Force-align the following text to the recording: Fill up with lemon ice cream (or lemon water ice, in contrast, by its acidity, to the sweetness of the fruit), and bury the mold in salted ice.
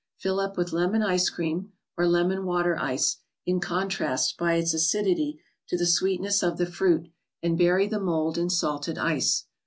Fill 0.17 0.39
up 0.39 0.57
with 0.57 0.73
lemon 0.73 1.03
ice 1.03 1.29
cream 1.29 1.73
(or 1.95 2.07
lemon 2.07 2.43
water 2.43 2.75
ice, 2.75 3.17
in 3.45 3.59
contrast, 3.59 4.35
by 4.35 4.55
its 4.55 4.73
acidity, 4.73 5.39
to 5.67 5.77
the 5.77 5.85
sweetness 5.85 6.41
of 6.41 6.57
the 6.57 6.65
fruit), 6.65 7.09
and 7.43 7.55
bury 7.55 7.85
the 7.87 7.99
mold 7.99 8.35
in 8.35 8.49
salted 8.49 8.97
ice. 8.97 9.45